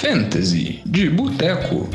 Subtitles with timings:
[0.00, 1.88] Fantasy de Boteco.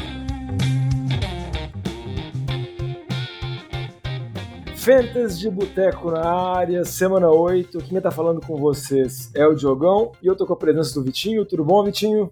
[4.76, 7.78] Fantasy de Boteco na área, semana 8.
[7.84, 11.04] Quem tá falando com vocês é o Diogão e eu tô com a presença do
[11.04, 11.46] Vitinho.
[11.46, 12.32] Tudo bom, Vitinho?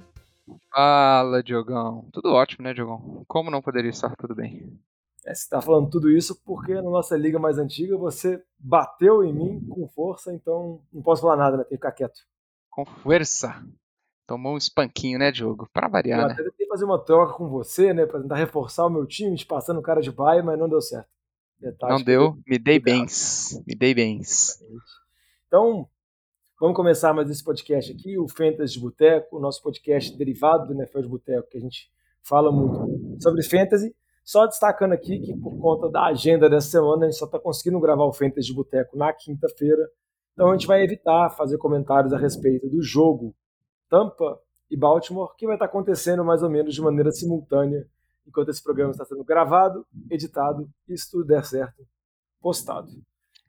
[0.74, 2.04] Fala, Diogão.
[2.12, 3.24] Tudo ótimo, né, Diogão?
[3.28, 4.76] Como não poderia estar tudo bem?
[5.24, 9.32] É, você tá falando tudo isso porque na nossa liga mais antiga você bateu em
[9.32, 11.64] mim com força, então não posso falar nada, né?
[11.64, 12.22] Tem que ficar quieto.
[12.72, 13.64] Com força.
[14.30, 15.68] Tomou um espanquinho, né, Diogo?
[15.74, 16.36] Pra variar, eu né?
[16.36, 18.06] tentei fazer uma troca com você, né?
[18.06, 21.10] Pra tentar reforçar o meu time, te passando cara de baia, mas não deu certo.
[21.60, 23.60] Detalhe não deu, me dei bens.
[23.66, 24.60] Me dei bens.
[25.48, 25.90] Então,
[26.62, 30.80] vamos começar mais esse podcast aqui, o Fantasy de Boteco, o nosso podcast derivado do
[30.80, 31.90] NFL de Boteco, que a gente
[32.22, 33.96] fala muito sobre Fantasy.
[34.24, 37.80] Só destacando aqui que por conta da agenda dessa semana, a gente só está conseguindo
[37.80, 39.90] gravar o Fantasy de Boteco na quinta-feira.
[40.34, 43.34] Então a gente vai evitar fazer comentários a respeito do jogo
[43.90, 44.40] Tampa
[44.70, 47.88] e Baltimore, que vai estar acontecendo mais ou menos de maneira simultânea
[48.28, 51.84] enquanto esse programa está sendo gravado, editado e se tudo der certo,
[52.40, 52.90] postado.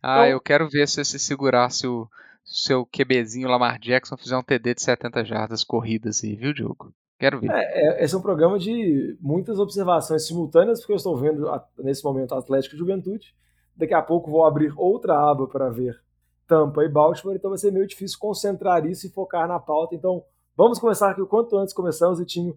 [0.03, 2.09] Ah, então, eu quero ver se você segurar se o
[2.43, 6.93] seu QBzinho Lamar Jackson fizer um TD de 70 jardas corridas aí, viu, Diogo?
[7.19, 7.51] Quero ver.
[7.51, 11.47] É, é, esse é um programa de muitas observações simultâneas, porque eu estou vendo
[11.79, 13.35] nesse momento Atlético e Juventude.
[13.77, 16.01] Daqui a pouco vou abrir outra aba para ver
[16.47, 19.95] Tampa e Baltimore, então vai ser meio difícil concentrar isso e focar na pauta.
[19.95, 20.25] Então,
[20.57, 22.55] vamos começar aqui o quanto antes começamos, e tinha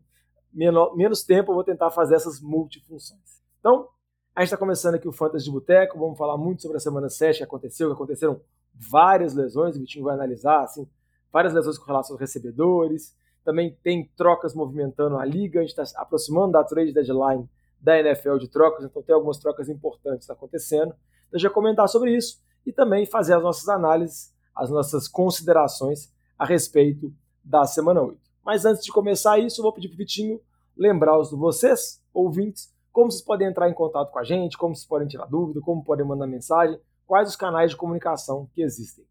[0.54, 3.42] menor, menos tempo eu vou tentar fazer essas multifunções.
[3.60, 3.88] Então,
[4.36, 7.10] a gente está começando aqui o Fantasy de Boteco, vamos falar muito sobre a semana
[7.10, 8.42] 7 que aconteceu, que aconteceram
[8.74, 10.88] várias lesões, o Vitinho vai analisar, assim,
[11.32, 16.02] várias lesões com relação aos recebedores, também tem trocas movimentando a liga, a gente está
[16.02, 17.50] aproximando da trade deadline
[17.80, 20.96] da NFL de trocas, então tem algumas trocas importantes acontecendo.
[21.28, 26.46] Então, já comentar sobre isso e também fazer as nossas análises, as nossas considerações a
[26.46, 28.20] respeito da semana 8.
[28.46, 30.40] Mas antes de começar isso, eu vou pedir para o Vitinho
[30.76, 34.76] lembrar os de vocês, ouvintes, como vocês podem entrar em contato com a gente, como
[34.76, 39.06] vocês podem tirar dúvida, como podem mandar mensagem, quais os canais de comunicação que existem.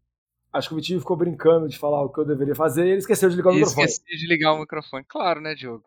[0.51, 2.99] Acho que o Vitinho ficou brincando de falar o que eu deveria fazer e ele
[2.99, 3.87] esqueceu de ligar o microfone.
[3.87, 5.83] Esqueci de ligar o microfone, claro, né, Diogo?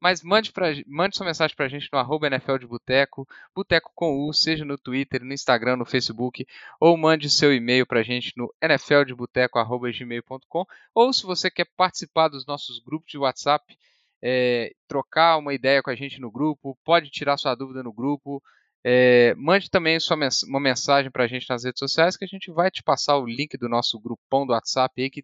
[0.00, 4.26] Mas mande, pra, mande sua mensagem pra gente no arroba NFL de Boteco, Boteco com
[4.26, 6.46] U, seja no Twitter, no Instagram, no Facebook,
[6.80, 12.78] ou mande seu e-mail pra gente no nfldeboteco.gmail.com, ou se você quer participar dos nossos
[12.78, 13.76] grupos de WhatsApp,
[14.22, 18.42] é, trocar uma ideia com a gente no grupo, pode tirar sua dúvida no grupo,
[18.82, 22.28] é, mande também sua mens uma mensagem para a gente nas redes sociais que a
[22.28, 25.22] gente vai te passar o link do nosso grupão do WhatsApp aí que,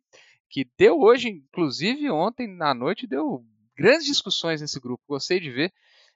[0.50, 3.42] que deu hoje, inclusive ontem na noite, deu
[3.76, 5.04] grandes discussões nesse grupo.
[5.09, 5.72] Gostei de ver.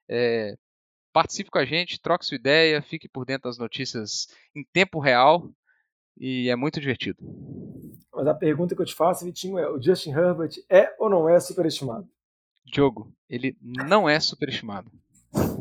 [0.08, 0.56] É,
[1.12, 5.48] participe com a gente, troque sua ideia, fique por dentro das notícias em tempo real
[6.18, 7.18] e é muito divertido.
[8.12, 11.28] Mas a pergunta que eu te faço, Vitinho, é: o Justin Herbert é ou não
[11.28, 12.08] é superestimado?
[12.64, 14.90] Diogo, ele não é superestimado.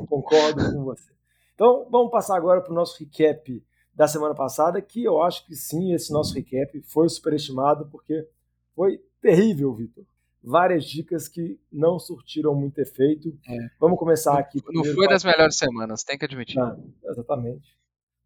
[0.07, 1.11] Concordo com você.
[1.53, 5.55] Então, vamos passar agora para o nosso recap da semana passada, que eu acho que
[5.55, 8.27] sim, esse nosso recap foi superestimado, porque
[8.73, 10.05] foi terrível, Vitor
[10.43, 13.37] várias dicas que não surtiram muito efeito.
[13.47, 13.57] É.
[13.79, 14.61] Vamos começar aqui.
[14.69, 16.59] Não foi das melhores semanas, tem que admitir.
[16.59, 17.77] Ah, exatamente.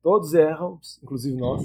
[0.02, 1.64] Todos erram, inclusive nós.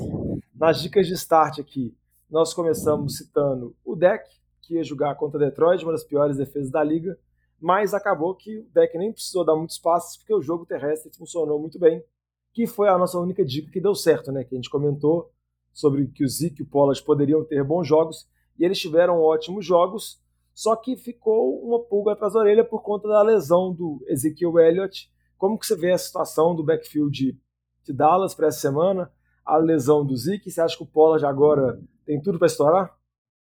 [0.54, 1.96] Nas dicas de start aqui,
[2.30, 4.28] nós começamos citando o deck,
[4.62, 7.18] que ia jogar contra Detroit, uma das piores defesas da liga,
[7.60, 11.58] mas acabou que o deck nem precisou dar muitos passes, porque o jogo terrestre funcionou
[11.58, 12.04] muito bem,
[12.52, 14.44] que foi a nossa única dica que deu certo, né?
[14.44, 15.32] Que a gente comentou
[15.72, 18.28] sobre que o Zeke e o Pollard poderiam ter bons jogos,
[18.58, 20.20] e eles tiveram ótimos jogos,
[20.58, 25.08] só que ficou uma pulga atrás da orelha por conta da lesão do Ezekiel Elliott.
[25.36, 27.38] Como que você vê a situação do backfield
[27.84, 29.08] de Dallas para essa semana?
[29.46, 32.92] A lesão do Zeke, você acha que o Pollard agora tem tudo para estourar?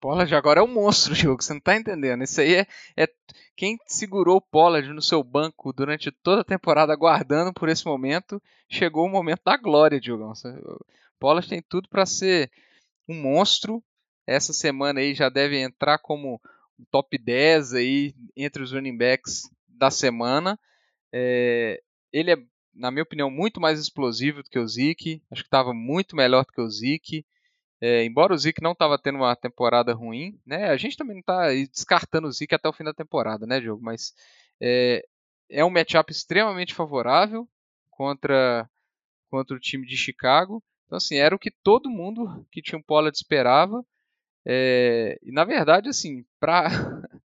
[0.01, 1.43] Pollard agora é um monstro, jogo.
[1.43, 2.23] Você não tá entendendo.
[2.23, 2.67] Isso aí é,
[2.97, 3.07] é
[3.55, 8.41] quem segurou o Pollard no seu banco durante toda a temporada, aguardando por esse momento.
[8.67, 10.33] Chegou o momento da glória, Diogão.
[11.19, 12.49] Pollard tem tudo para ser
[13.07, 13.79] um monstro.
[14.25, 16.41] Essa semana aí já deve entrar como
[16.91, 20.59] top 10 aí entre os running backs da semana.
[21.11, 22.37] É, ele é,
[22.73, 25.21] na minha opinião, muito mais explosivo do que o Zeke.
[25.31, 27.25] Acho que estava muito melhor do que o Zeke.
[27.81, 30.69] É, embora o Zeke não estava tendo uma temporada ruim, né?
[30.69, 33.83] A gente também não está descartando o Zeke até o fim da temporada, né, Diogo?
[33.83, 34.13] Mas
[34.59, 35.05] é,
[35.49, 37.47] é um matchup extremamente favorável
[37.89, 38.69] contra,
[39.29, 40.63] contra o time de Chicago.
[40.85, 43.85] Então, assim, era o que todo mundo que tinha um Pollard esperava.
[44.45, 46.65] É, e na verdade, assim, pra...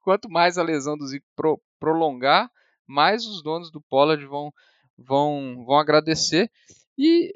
[0.00, 2.50] quanto mais a lesão do Zico pro, prolongar,
[2.86, 4.52] mais os donos do Pollard vão,
[4.96, 6.50] vão, vão agradecer.
[6.96, 7.32] E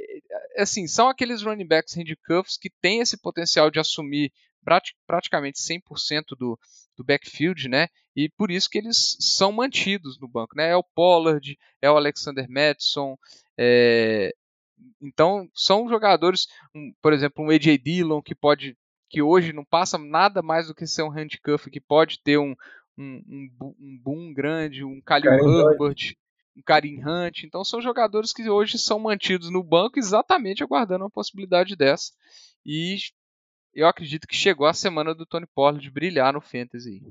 [0.56, 4.32] assim, são aqueles running backs handcuffs que têm esse potencial de assumir
[5.06, 6.58] praticamente 100% do,
[6.96, 7.88] do backfield, né?
[8.14, 10.70] E por isso que eles são mantidos no banco, né?
[10.70, 13.16] É o Pollard, é o Alexander Madison,
[13.56, 14.32] é...
[15.00, 18.76] então são jogadores, um, por exemplo, um AJ Dillon que pode,
[19.10, 22.54] que hoje não passa nada mais do que ser um handcuff, que pode ter um
[22.98, 23.22] um,
[23.60, 26.14] um, um boom grande, um Khalil Herbert,
[26.56, 27.44] um Karim Hunt.
[27.44, 32.12] Então são jogadores que hoje são mantidos no banco exatamente aguardando uma possibilidade dessa.
[32.64, 32.98] E
[33.74, 37.02] eu acredito que chegou a semana do Tony Pollard de brilhar no Fantasy.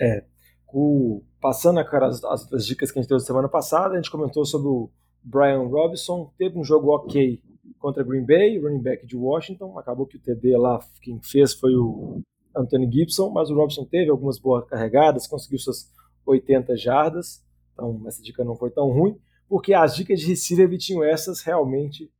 [0.00, 0.24] É.
[0.72, 4.68] O, passando as, as, dicas que a gente deu semana passada, a gente comentou sobre
[4.68, 4.90] o
[5.22, 6.32] Brian Robinson.
[6.36, 7.42] Teve um jogo ok
[7.84, 9.78] contra Green Bay, running back de Washington.
[9.78, 12.22] Acabou que o TD lá, quem fez foi o
[12.56, 15.92] Anthony Gibson, mas o Robinson teve algumas boas carregadas, conseguiu suas
[16.24, 17.44] 80 jardas.
[17.74, 22.10] Então, essa dica não foi tão ruim, porque as dicas de receiver, Vitinho, essas realmente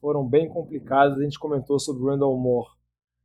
[0.00, 1.16] foram bem complicadas.
[1.16, 2.70] A gente comentou sobre o Randall Moore,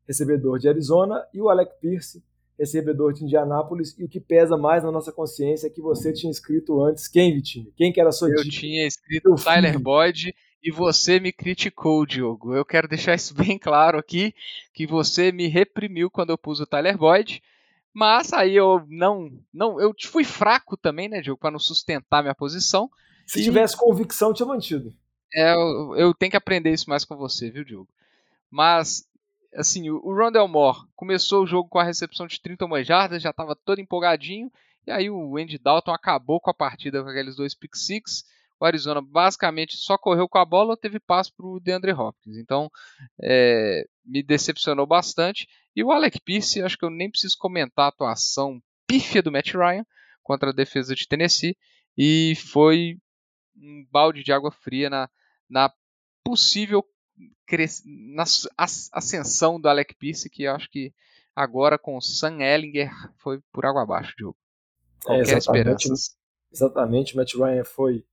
[0.05, 2.23] recebedor de Arizona, e o Alec Pierce,
[2.59, 3.97] recebedor de Indianápolis.
[3.97, 7.33] E o que pesa mais na nossa consciência é que você tinha escrito antes quem,
[7.33, 7.73] Vitinho?
[7.75, 8.49] Quem que era a sua Eu dica?
[8.49, 10.31] Eu tinha escrito Tyler Boyd
[10.67, 12.53] e você me criticou, Diogo.
[12.53, 14.35] Eu quero deixar isso bem claro aqui,
[14.73, 17.41] que você me reprimiu quando eu pus o Tyler Boyd.
[17.93, 22.35] Mas aí eu não, não, eu fui fraco também, né, Diogo, para não sustentar minha
[22.35, 22.89] posição.
[23.25, 23.43] Se e...
[23.45, 24.93] tivesse convicção, tinha mantido.
[25.33, 27.89] É, eu, eu, tenho que aprender isso mais com você, viu, Diogo?
[28.51, 29.07] Mas,
[29.55, 33.55] assim, o, Rondell Moore começou o jogo com a recepção de 31 jardas, já estava
[33.55, 34.51] todo empolgadinho,
[34.85, 38.25] e aí o Andy Dalton acabou com a partida com aqueles dois pick six.
[38.59, 42.38] O Arizona basicamente só correu com a bola ou teve passo para o DeAndre Hopkins.
[42.38, 42.69] Então,
[43.21, 45.48] é, me decepcionou bastante.
[45.75, 49.54] E o Alec Pierce, acho que eu nem preciso comentar a atuação pífia do Matt
[49.54, 49.86] Ryan
[50.24, 51.56] contra a defesa de Tennessee.
[51.98, 52.98] E foi
[53.56, 55.09] um balde de água fria na,
[55.50, 55.71] na
[56.24, 56.83] possível
[57.86, 58.24] na
[58.94, 60.94] ascensão do Alec Pierce, que acho que
[61.36, 64.38] agora com o Sam Ellinger foi por água abaixo, Diogo.
[65.04, 66.12] Qualquer é, exatamente, esperança.
[66.51, 68.06] Exatamente, o Matt Ryan foi,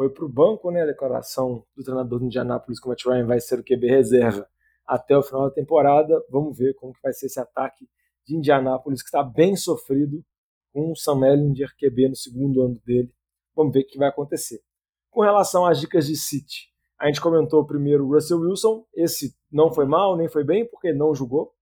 [0.00, 0.80] foi para o banco, né?
[0.80, 4.48] A declaração do treinador do Indianapolis que o Matt Ryan vai ser o QB reserva
[4.86, 6.24] até o final da temporada.
[6.30, 7.86] Vamos ver como que vai ser esse ataque
[8.26, 10.24] de Indianápolis, que está bem sofrido,
[10.72, 13.12] com o Sam Ellinger QB no segundo ano dele.
[13.54, 14.62] Vamos ver o que vai acontecer.
[15.10, 18.86] Com relação às dicas de City, a gente comentou primeiro o Russell Wilson.
[18.94, 21.52] Esse não foi mal, nem foi bem, porque não jogou.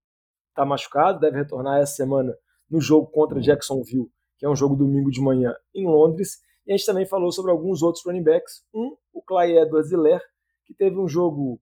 [0.51, 2.33] Está machucado, deve retornar essa semana
[2.69, 6.37] no jogo contra Jacksonville, que é um jogo domingo de manhã em Londres.
[6.69, 8.63] E a gente também falou sobre alguns outros running backs.
[8.71, 10.21] Um, o Clyde Edwards-Helaire,
[10.67, 11.59] que teve um jogo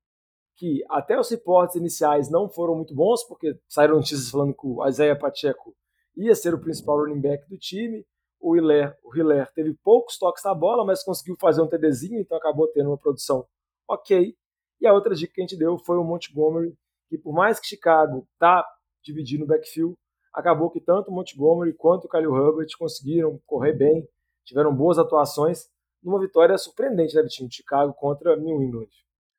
[0.57, 4.85] que até os reportes iniciais não foram muito bons, porque saíram notícias falando que o
[4.85, 5.73] Isaiah Pacheco
[6.17, 8.05] ia ser o principal running back do time.
[8.37, 12.37] O Hiller, o Hiller teve poucos toques na bola, mas conseguiu fazer um TDzinho, então
[12.37, 13.47] acabou tendo uma produção
[13.87, 14.35] ok.
[14.81, 16.77] E a outra dica que a gente deu foi o Montgomery,
[17.07, 18.65] que por mais que Chicago tá
[19.01, 19.95] dividindo o backfield,
[20.33, 24.05] acabou que tanto o Montgomery quanto o Khalil Herbert conseguiram correr bem,
[24.47, 25.69] tiveram boas atuações,
[26.01, 27.51] numa vitória surpreendente, né, Vitinho?
[27.51, 28.87] Chicago contra New England.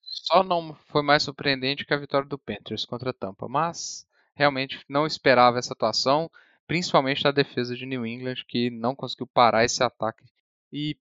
[0.02, 5.06] Só não foi mais surpreendente que a vitória do Panthers contra Tampa, mas realmente não
[5.06, 6.31] esperava essa atuação,
[6.66, 10.25] principalmente da defesa de New England, que não conseguiu parar esse ataque.
[10.70, 10.96] E,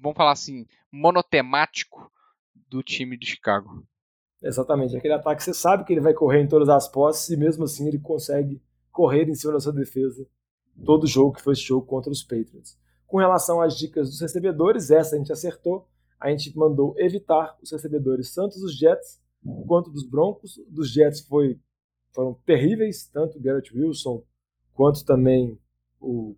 [0.00, 2.10] vamos falar assim, monotemático
[2.68, 3.84] do time de Chicago.
[4.42, 7.64] Exatamente, aquele ataque você sabe que ele vai correr em todas as posses e mesmo
[7.64, 10.26] assim ele consegue correr em cima da sua defesa
[10.84, 12.79] todo jogo que foi esse jogo contra os Patriots.
[13.10, 15.86] Com relação às dicas dos recebedores, essa a gente acertou
[16.20, 19.18] a gente mandou evitar os recebedores tanto dos Jets
[19.66, 20.60] quanto dos Broncos.
[20.68, 21.58] Dos Jets foi,
[22.12, 24.22] foram terríveis, tanto o Garrett Wilson
[24.74, 25.58] quanto também
[25.98, 26.36] o,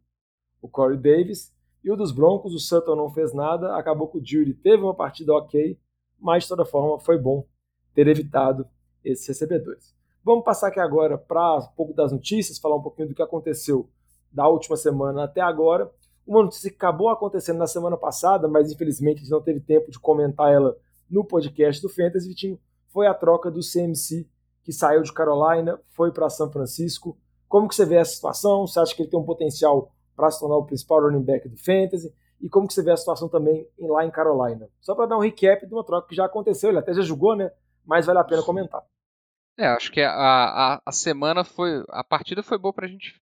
[0.62, 1.52] o Corey Davis.
[1.82, 4.94] E o dos Broncos, o Sutton não fez nada, acabou que o Judy teve uma
[4.94, 5.76] partida ok,
[6.16, 7.44] mas de toda forma foi bom
[7.92, 8.64] ter evitado
[9.04, 9.92] esses recebedores.
[10.22, 13.90] Vamos passar aqui agora para um pouco das notícias, falar um pouquinho do que aconteceu
[14.30, 15.90] da última semana até agora.
[16.26, 19.90] Uma notícia que acabou acontecendo na semana passada, mas infelizmente a gente não teve tempo
[19.90, 20.76] de comentar ela
[21.10, 24.28] no podcast do Fantasy, Vitinho, foi a troca do CMC,
[24.62, 27.18] que saiu de Carolina, foi para São Francisco.
[27.48, 28.66] Como que você vê essa situação?
[28.66, 31.56] Você acha que ele tem um potencial para se tornar o principal running back do
[31.56, 32.14] Fantasy?
[32.40, 34.68] E como que você vê a situação também lá em Carolina?
[34.80, 37.36] Só para dar um recap de uma troca que já aconteceu, ele até já jogou,
[37.36, 37.50] né?
[37.84, 38.82] Mas vale a pena comentar.
[39.58, 41.84] É, acho que a, a, a semana foi.
[41.88, 43.21] A partida foi boa para a gente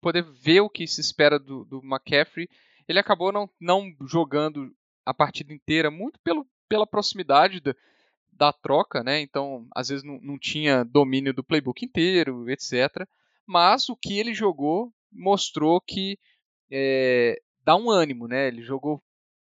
[0.00, 2.48] poder ver o que se espera do, do McCaffrey.
[2.88, 7.74] Ele acabou não, não jogando a partida inteira, muito pelo, pela proximidade da,
[8.32, 9.20] da troca, né?
[9.20, 13.06] Então, às vezes não, não tinha domínio do playbook inteiro, etc.
[13.46, 16.18] Mas o que ele jogou mostrou que
[16.70, 18.48] é, dá um ânimo, né?
[18.48, 19.02] Ele jogou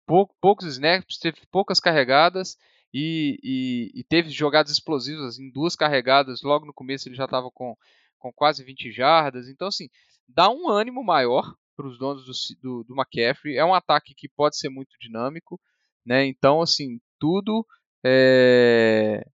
[0.06, 2.56] pou, poucos snaps, teve poucas carregadas
[2.92, 6.42] e, e, e, teve jogadas explosivas em duas carregadas.
[6.42, 7.76] Logo no começo ele já estava com
[8.18, 9.48] com quase 20 jardas.
[9.48, 9.88] Então, assim,
[10.28, 13.56] dá um ânimo maior para os donos do, do, do, McCaffrey.
[13.56, 15.61] É um ataque que pode ser muito dinâmico,
[16.04, 16.26] né?
[16.26, 17.66] Então, assim, tudo
[18.04, 19.26] é...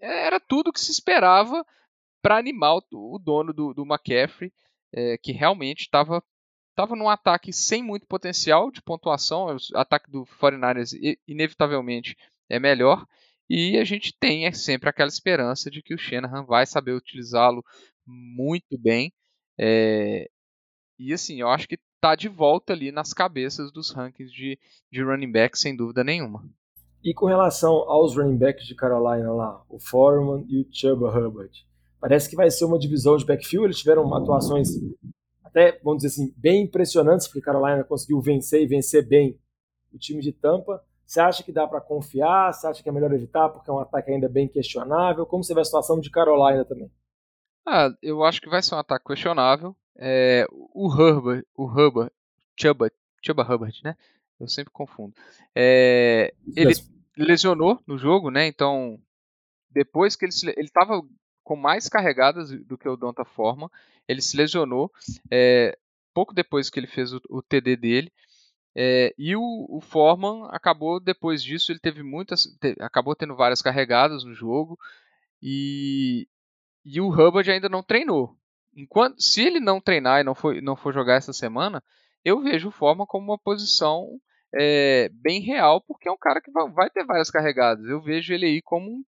[0.00, 1.64] era tudo que se esperava
[2.22, 4.52] para animar o, o, dono do, do McCaffrey,
[4.92, 6.22] é, que realmente estava
[6.70, 9.46] estava num ataque sem muito potencial de pontuação.
[9.46, 10.92] O ataque do 49ers
[11.26, 12.16] inevitavelmente
[12.48, 13.04] é melhor.
[13.50, 17.64] E a gente tem é, sempre aquela esperança de que o Shanahan vai saber utilizá-lo
[18.06, 19.12] muito bem.
[19.58, 20.30] É,
[20.98, 24.58] e assim, eu acho que está de volta ali nas cabeças dos rankings de,
[24.90, 26.44] de running back, sem dúvida nenhuma.
[27.02, 31.66] E com relação aos running backs de Carolina lá, o Foreman e o Chuba Hubbard,
[32.00, 33.66] parece que vai ser uma divisão de backfield.
[33.66, 34.68] Eles tiveram atuações
[35.42, 39.38] até, vamos dizer assim, bem impressionantes, porque Carolina conseguiu vencer e vencer bem
[39.92, 40.82] o time de Tampa.
[41.06, 42.52] Você acha que dá para confiar?
[42.52, 45.24] Você acha que é melhor evitar porque é um ataque ainda bem questionável?
[45.24, 46.90] Como você vê a situação de Carolina também?
[47.70, 49.76] Ah, eu acho que vai ser um ataque questionável.
[49.94, 52.10] É, o Herbert, o Herbert,
[52.58, 52.90] Chuba,
[53.22, 53.94] Chuba Herbert, né?
[54.40, 55.14] Eu sempre confundo.
[55.54, 56.72] É, ele
[57.16, 58.46] lesionou no jogo, né?
[58.46, 58.98] Então,
[59.70, 61.02] depois que ele estava
[61.48, 63.70] com mais carregadas do que o Donta Forma.
[64.06, 64.92] Ele se lesionou
[65.30, 65.78] é,
[66.12, 68.12] pouco depois que ele fez o, o TD dele.
[68.74, 73.62] É, e o, o, Foreman acabou depois disso, ele teve muitas, te, acabou tendo várias
[73.62, 74.78] carregadas no jogo
[75.42, 76.28] e,
[76.84, 78.36] e o Hubbard ainda não treinou.
[78.76, 81.82] Enquanto, se ele não treinar e não for, não for jogar essa semana,
[82.24, 84.06] eu vejo o Foreman como uma posição
[84.54, 87.84] é, bem real, porque é um cara que vai, ter várias carregadas.
[87.86, 89.04] Eu vejo ele aí como um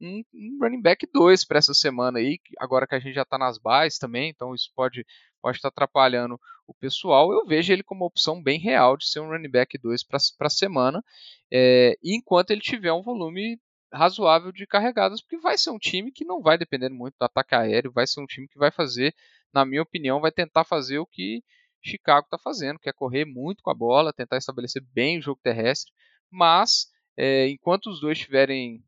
[0.00, 3.38] um, um running back 2 para essa semana aí, agora que a gente já está
[3.38, 5.06] nas bases também, então isso pode
[5.40, 7.32] pode estar tá atrapalhando o pessoal.
[7.32, 10.18] Eu vejo ele como uma opção bem real de ser um running back 2 para
[10.40, 11.04] a semana,
[11.52, 13.60] é, enquanto ele tiver um volume
[13.94, 17.54] razoável de carregadas, porque vai ser um time que não vai depender muito do ataque
[17.54, 19.14] aéreo, vai ser um time que vai fazer,
[19.52, 21.42] na minha opinião, vai tentar fazer o que
[21.82, 25.40] Chicago está fazendo, que é correr muito com a bola, tentar estabelecer bem o jogo
[25.42, 25.92] terrestre,
[26.30, 28.82] mas é, enquanto os dois estiverem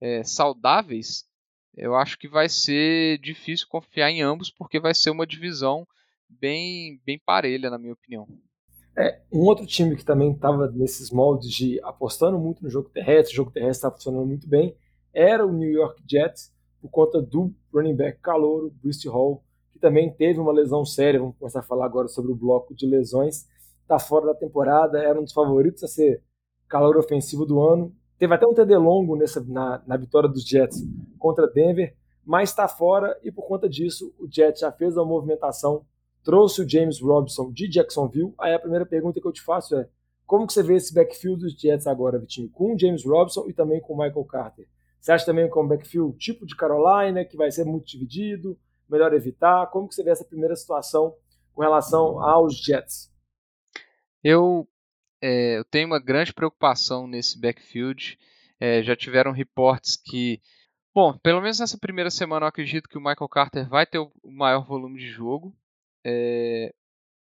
[0.00, 1.24] é, saudáveis,
[1.76, 5.86] eu acho que vai ser difícil confiar em ambos, porque vai ser uma divisão
[6.28, 8.26] bem, bem parelha, na minha opinião.
[9.00, 13.32] É, um outro time que também estava nesses moldes de apostando muito no jogo terrestre,
[13.32, 14.76] o jogo terrestre estava funcionando muito bem,
[15.12, 19.42] era o New York Jets, por conta do running back calouro, Bruce Hall,
[19.72, 22.86] que também teve uma lesão séria, vamos começar a falar agora sobre o bloco de
[22.86, 23.46] lesões,
[23.82, 26.22] está fora da temporada, era um dos favoritos a ser
[26.68, 30.86] calor ofensivo do ano, Teve até um TD longo nessa, na, na vitória dos Jets
[31.18, 35.86] contra Denver, mas está fora e por conta disso o Jets já fez uma movimentação,
[36.22, 38.34] trouxe o James Robinson de Jacksonville.
[38.38, 39.88] Aí a primeira pergunta que eu te faço é:
[40.26, 42.48] como que você vê esse backfield dos Jets agora, Vitinho?
[42.50, 44.66] Com o James Robinson e também com o Michael Carter.
[45.00, 48.58] Você acha também que é um backfield tipo de Carolina, que vai ser muito dividido,
[48.88, 49.66] melhor evitar?
[49.68, 51.14] Como que você vê essa primeira situação
[51.54, 53.10] com relação aos Jets?
[54.22, 54.68] Eu
[55.20, 58.18] é, eu tenho uma grande preocupação nesse backfield.
[58.58, 60.40] É, já tiveram reportes que,
[60.94, 64.10] bom, pelo menos nessa primeira semana eu acredito que o Michael Carter vai ter o
[64.24, 65.54] maior volume de jogo.
[66.04, 66.72] É,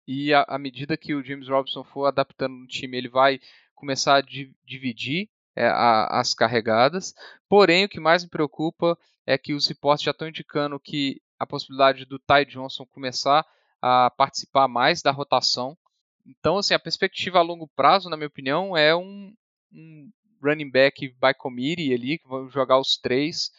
[0.08, 3.40] e à medida que o James Robinson for adaptando no time, ele vai
[3.76, 7.14] começar a di dividir é, a, as carregadas.
[7.48, 11.46] Porém, o que mais me preocupa é que os reportes já estão indicando que a
[11.46, 13.46] possibilidade do Ty Johnson começar
[13.82, 15.78] a participar mais da rotação
[16.26, 19.34] então, assim, a perspectiva a longo prazo, na minha opinião, é um,
[19.72, 20.10] um
[20.42, 23.52] running back by committee ali, que vão jogar os três,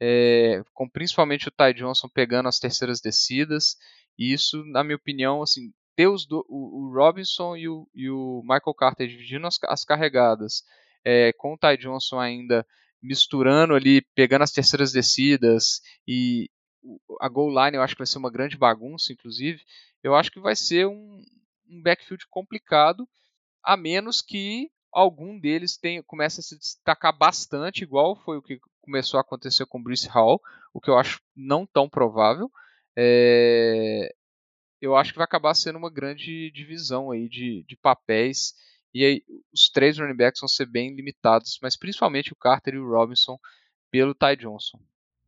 [0.00, 3.76] é, com principalmente o Ty Johnson pegando as terceiras descidas.
[4.22, 8.08] E isso, na minha opinião, assim, ter os do, o, o, Robinson e o, e
[8.08, 10.62] o, Michael Carter dividindo as, as carregadas,
[11.04, 12.64] é, com o Ty Johnson ainda
[13.02, 16.48] misturando ali, pegando as terceiras descidas e
[17.20, 19.60] a goal line eu acho que vai ser uma grande bagunça, inclusive.
[20.04, 21.20] Eu acho que vai ser um,
[21.68, 23.08] um backfield complicado,
[23.60, 28.60] a menos que algum deles tenha, comece a se destacar bastante, igual foi o que
[28.80, 30.40] começou a acontecer com o Bruce Hall,
[30.72, 32.48] o que eu acho não tão provável.
[32.96, 34.14] É,
[34.80, 38.54] eu acho que vai acabar sendo uma grande divisão aí de, de papéis.
[38.92, 39.22] E aí,
[39.52, 43.38] os três running backs vão ser bem limitados, mas principalmente o Carter e o Robinson
[43.90, 44.78] pelo Ty Johnson.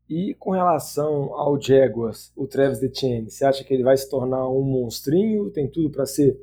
[0.09, 4.47] E com relação ao Jaguars, o Travis Etienne, você acha que ele vai se tornar
[4.49, 5.51] um monstrinho?
[5.51, 6.39] Tem tudo para ser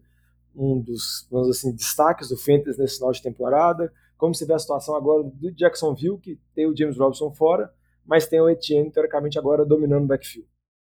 [0.56, 3.94] um dos, vamos assim, destaques do Fantasy nesse final de temporada?
[4.18, 7.72] Como você vê a situação agora do Jacksonville, que tem o James Robinson fora,
[8.06, 10.48] mas tem o Etienne, teoricamente, agora dominando o backfield?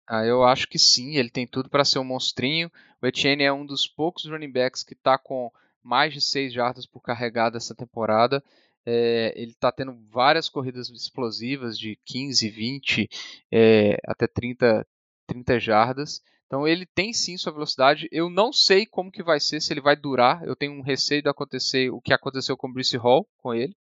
[0.07, 2.71] Ah, eu acho que sim, ele tem tudo para ser um monstrinho.
[3.01, 5.51] O Etienne é um dos poucos running backs que está com
[5.83, 8.41] mais de 6 jardas por carregada essa temporada.
[8.85, 13.09] É, ele está tendo várias corridas explosivas de 15, 20,
[13.51, 14.87] é, até 30,
[15.27, 16.21] 30 jardas.
[16.45, 18.07] Então ele tem sim sua velocidade.
[18.09, 20.41] Eu não sei como que vai ser, se ele vai durar.
[20.45, 23.75] Eu tenho um receio de acontecer o que aconteceu com o Brice Hall com ele.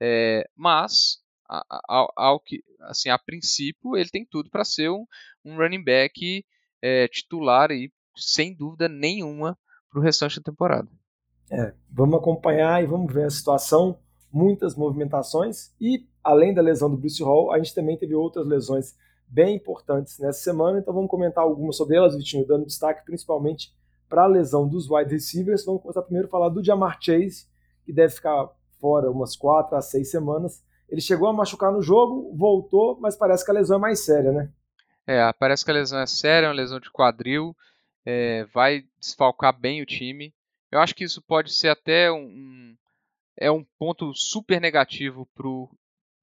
[0.00, 5.06] É, mas ao, ao, que, assim, a princípio ele tem tudo para ser um,
[5.44, 6.44] um, running back
[6.82, 9.58] é, titular e sem dúvida nenhuma
[9.90, 10.88] para o restante da temporada.
[11.50, 13.98] É, vamos acompanhar e vamos ver a situação.
[14.32, 18.96] Muitas movimentações e além da lesão do Bruce Hall, a gente também teve outras lesões
[19.28, 23.72] bem importantes nessa semana, então vamos comentar algumas sobre elas, Vitinho, dando destaque principalmente
[24.08, 25.64] para a lesão dos wide receivers.
[25.64, 27.46] Vamos começar primeiro a falar do Jamar Chase,
[27.84, 28.48] que deve ficar
[28.80, 30.62] fora umas quatro a seis semanas.
[30.88, 34.32] Ele chegou a machucar no jogo, voltou, mas parece que a lesão é mais séria,
[34.32, 34.50] né?
[35.06, 37.54] É, parece que a lesão é séria, é uma lesão de quadril,
[38.04, 40.32] é, vai desfalcar bem o time.
[40.70, 42.76] Eu acho que isso pode ser até um,
[43.36, 45.70] é um ponto super negativo pro,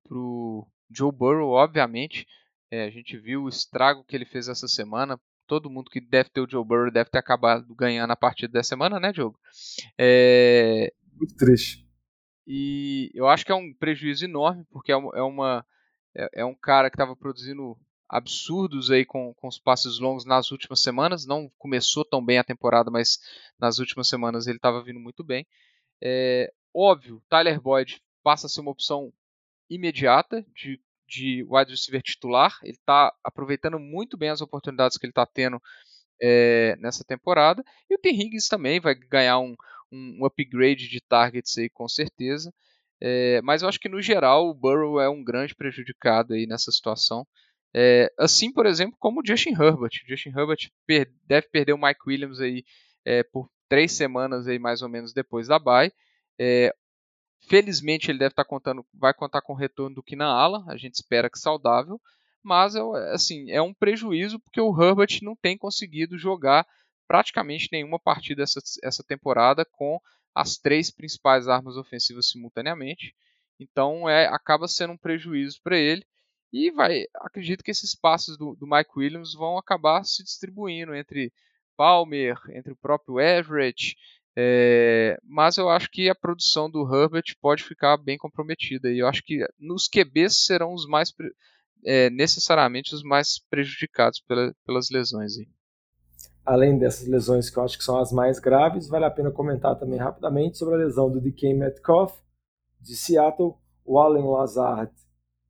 [0.03, 2.27] pro Joe Burrow, obviamente.
[2.69, 5.19] É, a gente viu o estrago que ele fez essa semana.
[5.47, 8.63] Todo mundo que deve ter o Joe Burrow deve ter acabado ganhando a partida da
[8.63, 9.37] semana, né, Diogo?
[9.97, 10.93] É...
[11.13, 11.80] Muito triste.
[12.53, 15.65] E eu acho que é um prejuízo enorme, porque é uma
[16.13, 17.77] é, é um cara que estava produzindo
[18.09, 21.25] absurdos aí com, com os passes longos nas últimas semanas.
[21.25, 23.19] Não começou tão bem a temporada, mas
[23.57, 25.47] nas últimas semanas ele estava vindo muito bem.
[26.03, 29.13] É, óbvio, Tyler Boyd passa a ser uma opção
[29.69, 30.77] imediata de,
[31.07, 32.59] de wide receiver titular.
[32.63, 35.57] Ele está aproveitando muito bem as oportunidades que ele está tendo
[36.21, 37.63] é, nessa temporada.
[37.89, 38.09] E o T.
[38.09, 39.55] Higgins também vai ganhar um,
[39.91, 42.53] um upgrade de targets aí com certeza.
[42.99, 46.71] É, mas eu acho que no geral o Burrow é um grande prejudicado aí nessa
[46.71, 47.25] situação.
[47.73, 49.91] É, assim, por exemplo, como o Justin Herbert.
[50.05, 52.63] O Justin Herbert per deve perder o Mike Williams aí
[53.05, 55.91] é, por três semanas aí mais ou menos depois da bye.
[56.39, 56.73] É,
[57.49, 60.63] felizmente ele deve estar tá contando, vai contar com o retorno do Keenan Allen.
[60.67, 61.99] A gente espera que saudável,
[62.43, 66.67] mas assim é um prejuízo porque o Herbert não tem conseguido jogar
[67.11, 69.99] praticamente nenhuma partida essa, essa temporada com
[70.33, 73.13] as três principais armas ofensivas simultaneamente.
[73.59, 76.05] Então é, acaba sendo um prejuízo para ele.
[76.53, 81.33] E vai, acredito que esses passes do, do, Mike Williams vão acabar se distribuindo entre
[81.75, 83.97] Palmer, entre o próprio Everett.
[84.33, 88.89] É, mas eu acho que a produção do Herbert pode ficar bem comprometida.
[88.89, 91.13] E eu acho que nos QBs serão os mais
[91.83, 95.37] é, necessariamente os mais prejudicados pela, pelas lesões.
[95.37, 95.60] Aí.
[96.45, 99.77] Além dessas lesões que eu acho que são as mais graves, vale a pena comentar
[99.77, 102.19] também rapidamente sobre a lesão do DK Metcalf
[102.79, 103.53] de Seattle,
[103.85, 104.91] o Allen Lazard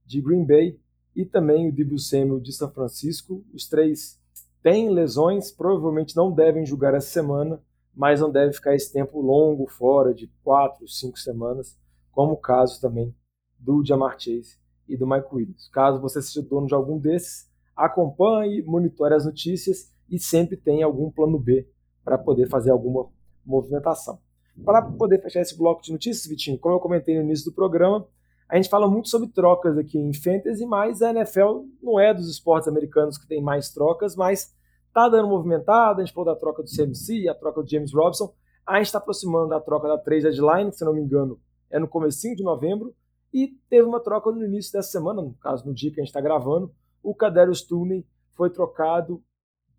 [0.06, 0.78] de Green Bay
[1.16, 3.44] e também o Debo Samuel de São Francisco.
[3.54, 4.20] Os três
[4.62, 7.62] têm lesões, provavelmente não devem jogar essa semana,
[7.96, 11.78] mas não deve ficar esse tempo longo fora, de quatro, cinco semanas,
[12.12, 13.16] como o caso também
[13.58, 14.58] do Jamar Chase
[14.90, 15.70] e do Mike Williams.
[15.70, 21.10] Caso você seja dono de algum desses, acompanhe, monitore as notícias e sempre tenha algum
[21.10, 21.68] plano B
[22.04, 23.10] para poder fazer alguma
[23.46, 24.20] movimentação.
[24.66, 28.06] Para poder fechar esse bloco de notícias, Vitinho, como eu comentei no início do programa,
[28.50, 32.30] a gente fala muito sobre trocas aqui em fantasy, mas a NFL não é dos
[32.30, 34.54] esportes americanos que tem mais trocas, mas
[34.94, 36.02] tá dando movimentada.
[36.02, 38.34] A gente falou da troca do CMC, a troca do James Robson.
[38.68, 41.80] A gente está aproximando da troca da trade deadline, que se não me engano é
[41.80, 42.94] no comecinho de novembro.
[43.34, 46.10] E teve uma troca no início dessa semana, no caso no dia que a gente
[46.10, 46.74] está gravando.
[47.02, 49.24] O Kadarius Tooney foi trocado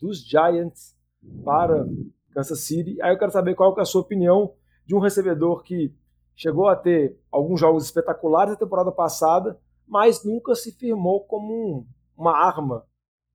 [0.03, 0.97] dos Giants
[1.45, 1.87] para
[2.35, 3.01] Kansas City.
[3.01, 4.53] Aí eu quero saber qual é a sua opinião
[4.85, 5.95] de um recebedor que
[6.35, 11.87] chegou a ter alguns jogos espetaculares na temporada passada, mas nunca se firmou como um,
[12.17, 12.85] uma arma,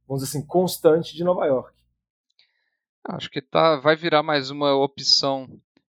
[0.06, 1.74] vamos dizer assim, constante de Nova York.
[3.06, 5.48] Acho que tá, vai virar mais uma opção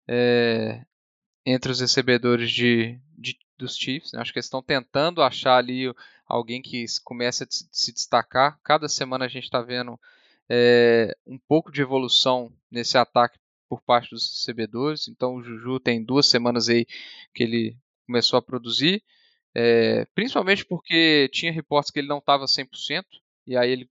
[0.09, 0.85] é,
[1.47, 4.13] entre os recebedores de, de dos Chiefs.
[4.13, 4.21] Né?
[4.21, 5.95] Acho que eles estão tentando achar ali
[6.27, 8.59] alguém que comece a se destacar.
[8.65, 9.97] Cada semana a gente está vendo
[10.49, 15.09] é, um pouco de evolução nesse ataque por parte dos recebedores.
[15.09, 16.87] Então o Juju tem duas semanas aí
[17.35, 17.77] que ele
[18.07, 19.03] começou a produzir,
[19.55, 23.05] é, principalmente porque tinha reportes que ele não estava 100%,
[23.47, 23.91] e aí ele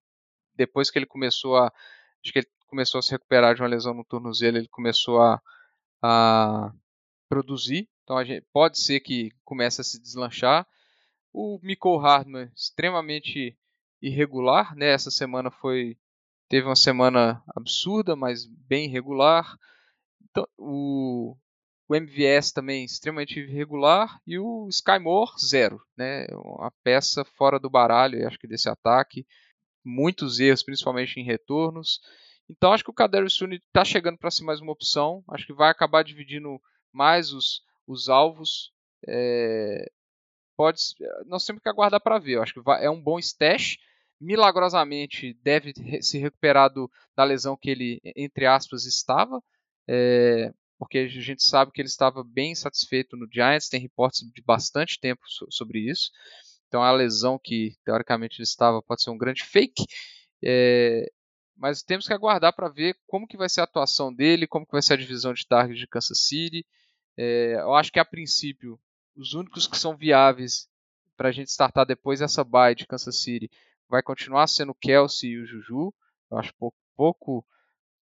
[0.55, 1.65] depois que ele começou a
[2.23, 5.41] acho que ele começou a se recuperar de uma lesão no tornozelo, ele começou a,
[6.01, 6.71] a
[7.27, 7.89] produzir.
[8.03, 10.67] Então gente, pode ser que comece a se deslanchar.
[11.31, 13.57] O Michael Hardman extremamente
[14.01, 14.87] irregular, né?
[14.91, 15.97] Essa semana foi
[16.49, 19.57] teve uma semana absurda, mas bem irregular.
[20.29, 21.35] Então, o,
[21.87, 26.25] o MVS também extremamente irregular e o Skymore zero, né?
[26.31, 29.25] Uma peça fora do baralho, acho que desse ataque,
[29.83, 31.99] muitos erros, principalmente em retornos.
[32.49, 35.23] Então acho que o Kadarius Suni está chegando para ser mais uma opção.
[35.29, 36.59] Acho que vai acabar dividindo
[36.91, 38.71] mais os, os alvos.
[39.07, 39.89] É,
[40.55, 40.79] pode,
[41.25, 42.39] nós temos que aguardar para ver.
[42.39, 43.77] Acho que vai, é um bom stash
[44.23, 49.43] milagrosamente deve se recuperar do, da lesão que ele, entre aspas, estava.
[49.87, 54.41] É, porque a gente sabe que ele estava bem satisfeito no Giants, tem reportes de
[54.41, 56.11] bastante tempo so, sobre isso.
[56.67, 59.85] Então a lesão que teoricamente ele estava pode ser um grande fake.
[60.43, 61.09] É,
[61.55, 64.71] mas temos que aguardar para ver como que vai ser a atuação dele, como que
[64.71, 66.65] vai ser a divisão de target de Kansas City.
[67.15, 68.79] É, eu acho que a princípio
[69.15, 70.67] os únicos que são viáveis
[71.15, 73.51] para a gente startar depois dessa bye de Kansas City
[73.93, 75.93] vai continuar sendo o Kelsey e o Juju.
[76.31, 77.45] Eu acho pouco, pouco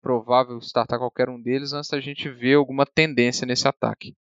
[0.03, 4.17] provável startar qualquer um deles antes da gente ver alguma tendência nesse ataque.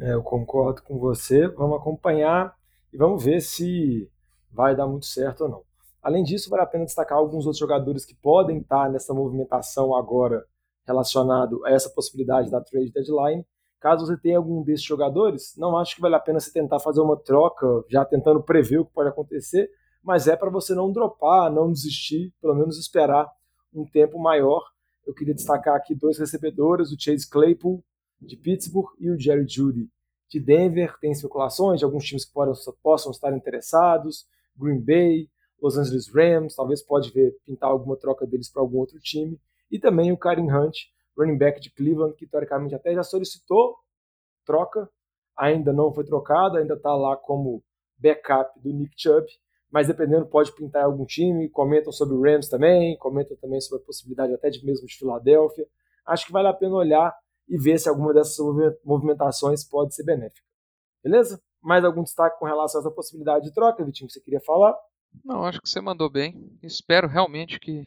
[0.00, 1.46] É, eu concordo com você.
[1.46, 2.56] Vamos acompanhar
[2.92, 4.10] e vamos ver se
[4.50, 5.62] vai dar muito certo ou não.
[6.02, 10.44] Além disso, vale a pena destacar alguns outros jogadores que podem estar nessa movimentação agora
[10.84, 13.46] relacionado a essa possibilidade da trade deadline.
[13.78, 17.00] Caso você tenha algum desses jogadores, não acho que vale a pena você tentar fazer
[17.00, 19.70] uma troca, já tentando prever o que pode acontecer,
[20.06, 23.28] mas é para você não dropar, não desistir, pelo menos esperar
[23.74, 24.62] um tempo maior.
[25.04, 27.82] Eu queria destacar aqui dois recebedores, o Chase Claypool,
[28.20, 29.90] de Pittsburgh, e o Jerry Judy,
[30.30, 30.96] de Denver.
[31.00, 32.32] Tem especulações de alguns times que
[32.80, 35.28] possam estar interessados, Green Bay,
[35.60, 39.40] Los Angeles Rams, talvez pode ver pintar alguma troca deles para algum outro time.
[39.72, 40.76] E também o Karen Hunt,
[41.18, 43.76] running back de Cleveland, que teoricamente até já solicitou
[44.44, 44.88] troca,
[45.36, 47.60] ainda não foi trocado, ainda está lá como
[47.98, 49.26] backup do Nick Chubb,
[49.70, 51.48] mas dependendo pode pintar algum time.
[51.50, 55.66] Comentam sobre o Rams também, comentam também sobre a possibilidade até de mesmo de Filadélfia.
[56.06, 57.14] Acho que vale a pena olhar
[57.48, 58.36] e ver se alguma dessas
[58.84, 60.46] movimentações pode ser benéfica.
[61.02, 61.40] Beleza?
[61.62, 64.76] Mais algum destaque com relação a essa possibilidade de troca, Vitinho, que você queria falar?
[65.24, 66.58] Não, acho que você mandou bem.
[66.62, 67.84] Espero realmente que,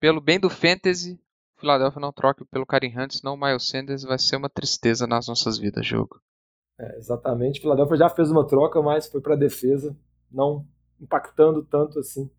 [0.00, 1.20] pelo bem do Fantasy,
[1.56, 5.06] o Philadelphia não troque pelo Karim Hunt, senão o Miles Sanders vai ser uma tristeza
[5.06, 6.20] nas nossas vidas, jogo.
[6.78, 7.58] É, exatamente.
[7.58, 9.96] O Philadelphia já fez uma troca, mas foi para defesa,
[10.30, 10.66] não
[11.02, 12.30] impactando tanto assim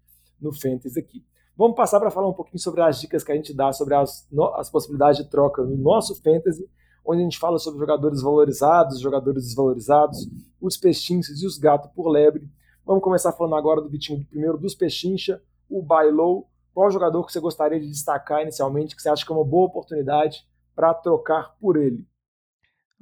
[0.42, 1.24] no Fantasy aqui.
[1.56, 4.28] Vamos passar para falar um pouquinho sobre as dicas que a gente dá sobre as,
[4.56, 6.68] as possibilidades de troca no nosso Fantasy,
[7.06, 10.28] onde a gente fala sobre jogadores valorizados, jogadores desvalorizados,
[10.60, 12.50] os pechinchas e os gatos por lebre.
[12.86, 16.50] Vamos começar falando agora do Vitinho, primeiro dos pechincha, o buy low.
[16.74, 19.68] Qual jogador que você gostaria de destacar inicialmente, que você acha que é uma boa
[19.68, 22.08] oportunidade para trocar por ele?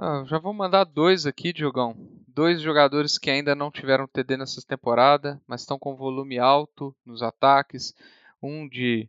[0.03, 1.95] Ah, já vou mandar dois aqui, Diogão.
[2.27, 7.21] Dois jogadores que ainda não tiveram TD nessa temporada, mas estão com volume alto nos
[7.21, 7.93] ataques
[8.41, 9.07] um de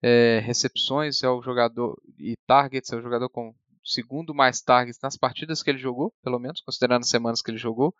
[0.00, 5.16] é, recepções, é o jogador e targets, é o jogador com segundo mais targets nas
[5.16, 7.92] partidas que ele jogou, pelo menos considerando as semanas que ele jogou,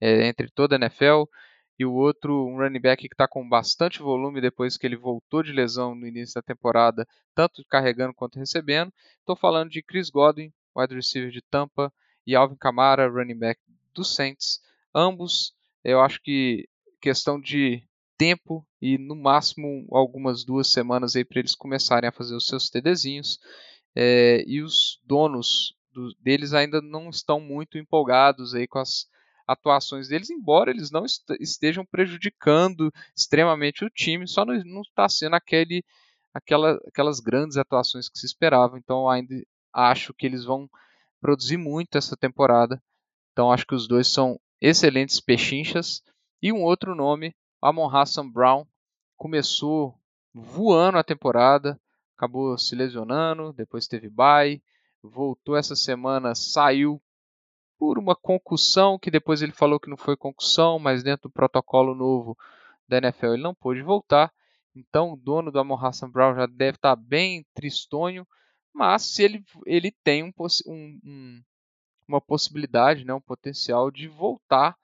[0.00, 1.26] é, entre toda a NFL.
[1.78, 5.44] E o outro, um running back que está com bastante volume depois que ele voltou
[5.44, 8.92] de lesão no início da temporada, tanto carregando quanto recebendo.
[9.20, 11.92] Estou falando de Chris Godwin, wide receiver de Tampa,
[12.26, 13.60] e Alvin Kamara, running back
[13.94, 14.60] do Saints.
[14.94, 16.68] Ambos, eu acho que
[17.00, 17.82] questão de
[18.16, 22.70] tempo e no máximo algumas duas semanas aí para eles começarem a fazer os seus
[22.70, 23.38] TDzinhos.
[23.94, 29.06] É, e os donos do, deles ainda não estão muito empolgados aí com as
[29.46, 35.36] atuações deles, embora eles não est estejam prejudicando extremamente o time, só não está sendo
[35.36, 35.84] aquele,
[36.32, 38.78] aquela, aquelas grandes atuações que se esperavam.
[38.78, 39.34] Então ainda
[39.74, 40.70] acho que eles vão
[41.20, 42.82] produzir muito essa temporada.
[43.32, 46.02] Então acho que os dois são excelentes pechinchas.
[46.40, 48.66] E um outro nome Amon Hassan Brown
[49.16, 49.98] começou
[50.32, 51.80] voando a temporada,
[52.16, 54.62] acabou se lesionando, depois teve bye,
[55.02, 57.00] voltou essa semana, saiu
[57.78, 61.94] por uma concussão, que depois ele falou que não foi concussão, mas dentro do protocolo
[61.94, 62.36] novo
[62.88, 64.32] da NFL ele não pôde voltar.
[64.74, 68.26] Então o dono do Amon Hassan Brown já deve estar bem tristonho,
[68.74, 70.32] mas se ele, ele tem um,
[70.66, 71.42] um,
[72.08, 74.76] uma possibilidade, né, um potencial de voltar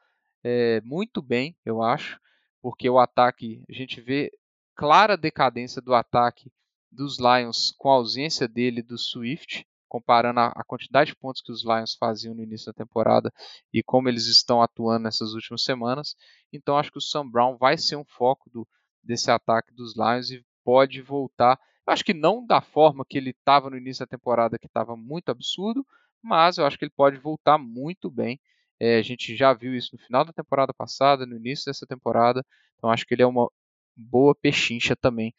[0.43, 2.21] é, muito bem, eu acho
[2.63, 4.31] porque o ataque, a gente vê
[4.75, 6.53] clara decadência do ataque
[6.91, 11.51] dos Lions com a ausência dele do Swift, comparando a, a, quantidade de pontos que
[11.51, 13.33] os Lions faziam no início da temporada
[13.73, 16.15] e como eles estão atuando nessas últimas semanas.
[16.53, 18.69] Então acho que o Sam Brown vai ser um foco do,
[19.03, 21.59] desse ataque dos Lions e pode voltar.
[21.87, 25.31] Acho que não da forma que ele estava no início da temporada, que estava muito
[25.31, 25.85] absurdo,
[26.23, 28.39] mas eu acho que ele pode voltar muito bem
[28.81, 32.43] é, a gente já viu isso no final da temporada passada, no início dessa temporada.
[32.79, 33.51] Então acho que ele é uma
[33.95, 35.35] boa pechincha também.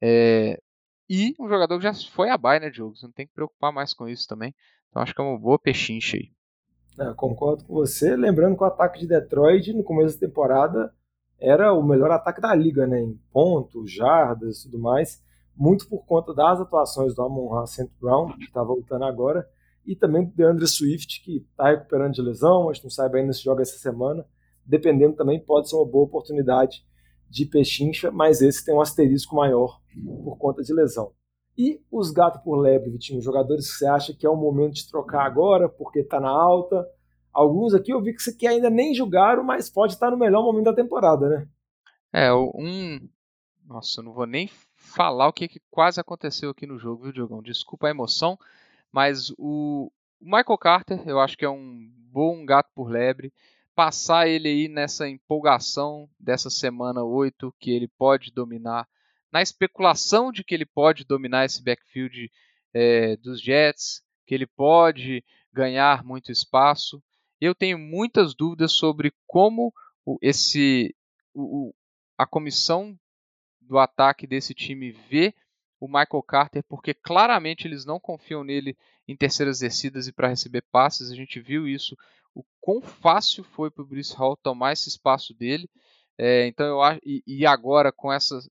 [0.00, 0.60] É,
[1.10, 2.96] e um jogador que já foi a bye, né, Diogo?
[2.96, 4.54] Você não tem que preocupar mais com isso também.
[4.88, 6.30] Então acho que é uma boa pechincha aí.
[6.96, 8.14] É, concordo com você.
[8.14, 10.94] Lembrando que o ataque de Detroit no começo da temporada
[11.40, 13.00] era o melhor ataque da liga, né?
[13.00, 15.20] Em pontos, jardas e tudo mais.
[15.56, 17.90] Muito por conta das atuações do Amon St.
[18.00, 19.48] Brown, que está voltando agora
[19.86, 23.44] e também do DeAndre Swift, que está recuperando de lesão, gente não sabe ainda se
[23.44, 24.26] joga essa semana.
[24.64, 26.84] Dependendo também, pode ser uma boa oportunidade
[27.28, 29.80] de Pechincha, mas esse tem um asterisco maior
[30.24, 31.12] por conta de lesão.
[31.56, 34.88] E os gato por lebre, Vitinho, jogadores que você acha que é o momento de
[34.88, 36.84] trocar agora, porque está na alta.
[37.32, 40.64] Alguns aqui eu vi que que ainda nem julgaram, mas pode estar no melhor momento
[40.64, 41.48] da temporada, né?
[42.12, 43.08] É, um.
[43.66, 44.48] Nossa, eu não vou nem
[44.84, 47.42] falar o que, que quase aconteceu aqui no jogo, viu, Diogão?
[47.42, 48.38] Desculpa a emoção,
[48.92, 53.32] mas o, Michael Carter eu acho que é um bom gato por lebre.
[53.74, 58.88] Passar ele aí nessa empolgação dessa semana 8, que ele pode dominar
[59.32, 62.30] na especulação de que ele pode dominar esse backfield
[62.72, 67.02] é, dos Jets, que ele pode ganhar muito espaço.
[67.40, 69.74] Eu tenho muitas dúvidas sobre como
[70.22, 70.94] esse
[71.34, 71.74] o,
[72.16, 72.96] a comissão
[73.66, 75.34] do ataque desse time vê
[75.80, 80.62] o Michael Carter, porque claramente eles não confiam nele em terceiras descidas e para receber
[80.72, 81.10] passes.
[81.10, 81.96] A gente viu isso,
[82.34, 85.68] o quão fácil foi para o Bruce Hall tomar esse espaço dele.
[86.16, 88.48] É, então eu acho e, e, agora com essas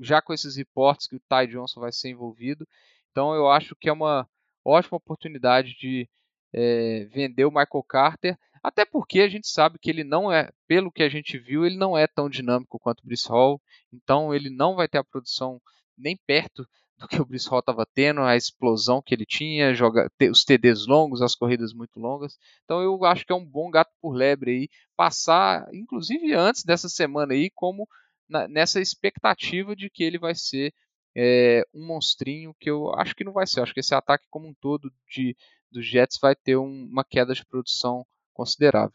[0.00, 2.66] já com esses reportes que o Ty Johnson vai ser envolvido.
[3.10, 4.28] Então eu acho que é uma
[4.64, 6.08] ótima oportunidade de
[6.52, 10.90] é, vender o Michael Carter, até porque a gente sabe que ele não é, pelo
[10.90, 13.60] que a gente viu, ele não é tão dinâmico quanto o Brice Hall,
[13.92, 15.60] então ele não vai ter a produção
[15.98, 16.66] nem perto
[16.98, 20.86] do que o Brice Hall estava tendo, a explosão que ele tinha, joga, os TDs
[20.86, 22.38] longos, as corridas muito longas.
[22.64, 26.88] Então eu acho que é um bom gato por lebre aí, passar, inclusive antes dessa
[26.88, 27.86] semana aí, como
[28.26, 30.72] na, nessa expectativa de que ele vai ser
[31.14, 33.60] é, um monstrinho que eu acho que não vai ser.
[33.60, 35.36] Acho que esse ataque como um todo de,
[35.70, 38.94] dos Jets vai ter um, uma queda de produção considerável.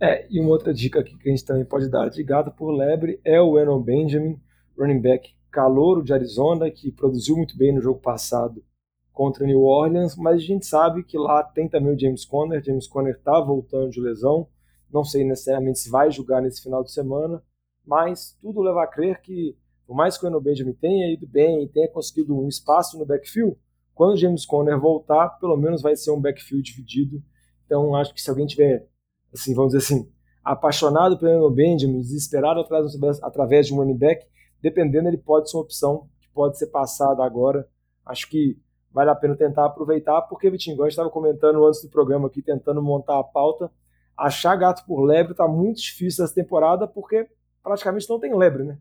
[0.00, 2.70] É, e uma outra dica aqui que a gente também pode dar de gato por
[2.70, 4.40] lebre é o Enon Benjamin,
[4.78, 8.64] running back calouro de Arizona, que produziu muito bem no jogo passado
[9.12, 12.62] contra New Orleans, mas a gente sabe que lá tem também o James Conner.
[12.62, 14.46] James Conner está voltando de lesão,
[14.92, 17.42] não sei necessariamente se vai jogar nesse final de semana,
[17.84, 21.64] mas tudo leva a crer que, por mais que o Eno Benjamin tenha ido bem
[21.64, 23.56] e tenha conseguido um espaço no backfield,
[23.92, 27.20] quando o James Conner voltar, pelo menos vai ser um backfield dividido.
[27.68, 28.88] Então, acho que se alguém tiver,
[29.30, 30.10] assim, vamos dizer assim,
[30.42, 34.26] apaixonado pelo Eno Benjamin, desesperado através, através de um running back,
[34.62, 37.68] dependendo, ele pode ser uma opção que pode ser passada agora.
[38.06, 38.58] Acho que
[38.90, 42.28] vale a pena tentar aproveitar, porque, Vitinho, igual a gente estava comentando antes do programa
[42.28, 43.70] aqui, tentando montar a pauta,
[44.16, 47.28] achar gato por lebre está muito difícil essa temporada, porque
[47.62, 48.78] praticamente não tem lebre, né?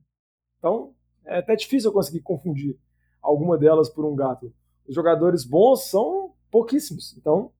[0.60, 0.94] Então
[1.26, 2.80] é até difícil eu conseguir confundir
[3.22, 4.54] alguma delas por um gato.
[4.88, 7.52] Os jogadores bons são pouquíssimos, então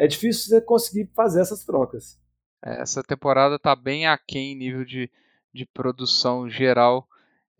[0.00, 2.18] é difícil você conseguir fazer essas trocas.
[2.64, 5.10] É, essa temporada está bem aquém em nível de,
[5.52, 7.06] de produção geral.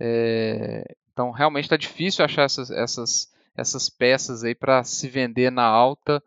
[0.00, 5.64] É, então realmente está difícil achar essas, essas, essas peças aí para se vender na
[5.64, 6.22] alta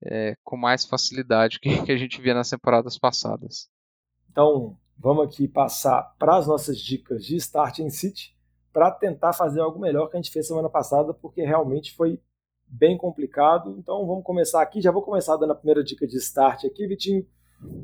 [0.00, 3.68] é, com mais facilidade que, que a gente via nas temporadas passadas.
[4.30, 8.32] Então, vamos aqui passar para as nossas dicas de Start em City
[8.72, 12.20] para tentar fazer algo melhor que a gente fez semana passada, porque realmente foi
[12.70, 13.76] bem complicado.
[13.78, 14.80] Então vamos começar aqui.
[14.80, 17.26] Já vou começar dando a primeira dica de Start aqui, Vitinho.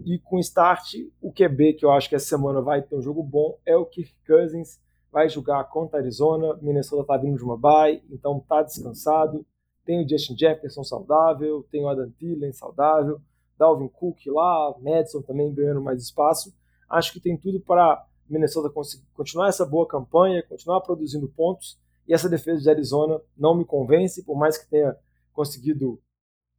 [0.05, 3.23] E com Start, o QB que eu acho que essa semana vai ter um jogo
[3.23, 4.81] bom é o Kirk Cousins.
[5.11, 6.59] Vai jogar contra a Arizona.
[6.61, 9.44] Minnesota está vindo de uma bye, então está descansado.
[9.85, 13.20] Tem o Justin Jefferson saudável, tem o Adam Thielen saudável,
[13.59, 16.55] Dalvin Cook lá, Madison também ganhando mais espaço.
[16.88, 18.73] Acho que tem tudo para Minnesota
[19.12, 21.79] continuar essa boa campanha, continuar produzindo pontos.
[22.07, 24.97] E essa defesa de Arizona não me convence, por mais que tenha
[25.33, 26.01] conseguido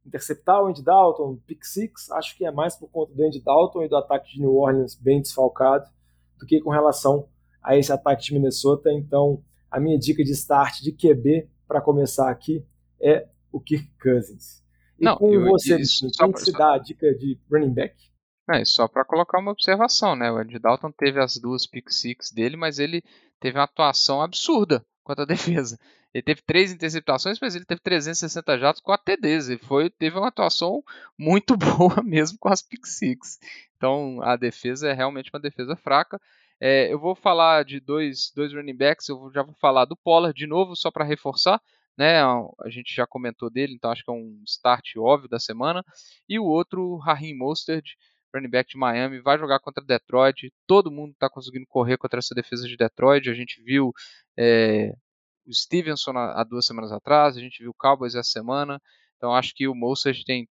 [0.04, 3.82] interceptar o Andy Dalton, pick six, acho que é mais por conta do Andy Dalton
[3.82, 5.90] e do ataque de New Orleans bem desfalcado
[6.38, 7.28] do que com relação
[7.62, 8.92] a esse ataque de Minnesota.
[8.92, 12.64] Então, a minha dica de start de QB para começar aqui
[13.00, 14.64] é o Kirk Cousins.
[14.98, 17.94] E não, com eu, você, isso, quem que se dá a dica de running back?
[18.48, 20.30] É, só para colocar uma observação, né?
[20.30, 23.02] O Andy Dalton teve as duas pick six dele, mas ele
[23.40, 25.78] teve uma atuação absurda contra a defesa.
[26.12, 29.48] Ele teve três interceptações, mas ele teve 360 jatos com TDs.
[29.48, 30.82] Ele foi, teve uma atuação
[31.16, 33.38] muito boa mesmo com as pick six.
[33.76, 36.20] Então a defesa é realmente uma defesa fraca.
[36.58, 40.36] É, eu vou falar de dois, dois running backs, eu já vou falar do Pollard
[40.36, 41.60] de novo, só para reforçar.
[41.98, 45.82] Né, a gente já comentou dele, então acho que é um start óbvio da semana.
[46.28, 47.94] E o outro, Raheem Mostert,
[48.36, 50.52] running back de Miami, vai jogar contra Detroit.
[50.66, 53.28] Todo mundo está conseguindo correr contra essa defesa de Detroit.
[53.28, 53.92] A gente viu
[54.36, 54.92] é,
[55.46, 58.80] o Stevenson há duas semanas atrás, a gente viu o Cowboys essa semana.
[59.16, 60.48] Então acho que o Mostert tem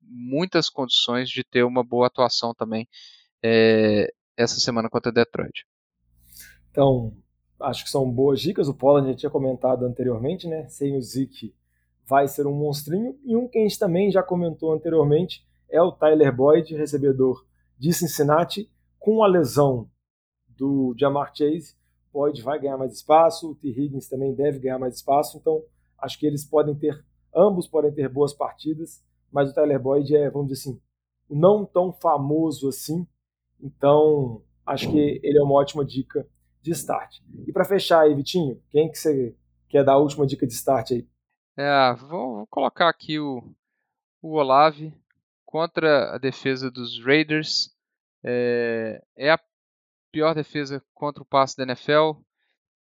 [0.00, 2.88] muitas condições de ter uma boa atuação também
[3.42, 5.66] é, essa semana contra Detroit.
[6.70, 7.12] Então,
[7.60, 8.68] acho que são boas dicas.
[8.68, 10.68] O Pollard já tinha comentado anteriormente, né?
[10.68, 11.54] Sem o Zeke
[12.06, 13.18] vai ser um monstrinho.
[13.24, 17.44] E um que a gente também já comentou anteriormente é o Tyler Boyd, recebedor
[17.78, 19.88] de Cincinnati, com a lesão
[20.48, 21.76] do Jamar Chase,
[22.12, 23.68] pode vai ganhar mais espaço, o T.
[23.68, 25.62] Higgins também deve ganhar mais espaço, então
[25.98, 27.04] acho que eles podem ter,
[27.34, 30.80] ambos podem ter boas partidas, mas o Tyler Boyd é, vamos dizer assim,
[31.30, 33.06] não tão famoso assim,
[33.60, 36.26] então acho que ele é uma ótima dica
[36.60, 37.20] de start.
[37.46, 39.36] E para fechar aí, Vitinho, quem que você
[39.68, 41.08] quer dar a última dica de start aí?
[41.56, 43.42] É, vou, vou colocar aqui o,
[44.22, 44.92] o Olave
[45.48, 47.74] contra a defesa dos Raiders.
[48.22, 49.40] É, é, a
[50.12, 52.20] pior defesa contra o passe da NFL.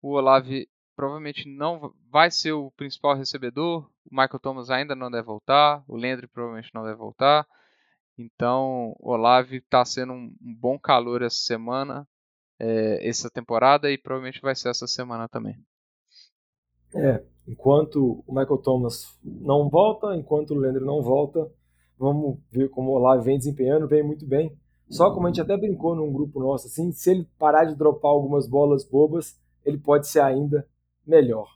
[0.01, 3.87] O Olave provavelmente não vai ser o principal recebedor.
[4.03, 5.83] O Michael Thomas ainda não deve voltar.
[5.87, 7.47] O Landry provavelmente não deve voltar.
[8.17, 12.07] Então, o Olave está sendo um, bom calor essa semana,
[12.57, 15.55] é, essa temporada e provavelmente vai ser essa semana também.
[16.95, 21.47] É, enquanto o Michael Thomas não volta, enquanto o Landry não volta,
[21.97, 24.55] vamos ver como o Olave vem desempenhando, vem muito bem.
[24.89, 28.11] Só como a gente até brincou num grupo nosso, assim, se ele parar de dropar
[28.11, 30.67] algumas bolas bobas, ele pode ser ainda
[31.05, 31.49] melhor.